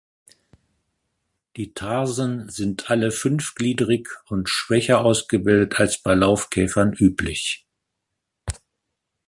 Die 1.57 1.75
Tarsen 1.75 2.49
sind 2.49 2.89
alle 2.89 3.11
fünfgliedrig 3.11 4.09
und 4.29 4.49
schwächer 4.49 5.05
ausgebildet 5.05 5.79
als 5.79 6.01
bei 6.01 6.15
Laufkäfern 6.15 6.93
üblich. 6.93 7.67